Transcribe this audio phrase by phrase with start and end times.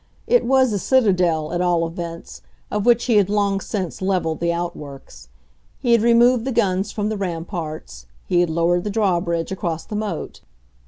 [0.25, 4.51] It was a citadel, at all events, of which he had long since leveled the
[4.51, 5.27] outworks.
[5.77, 9.85] He had removed the guns from the ramparts; he had lowered the draw bridge across
[9.85, 10.41] the moat.